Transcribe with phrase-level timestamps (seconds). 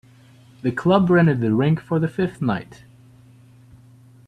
[0.63, 2.85] The club rented the rink for the fifth night.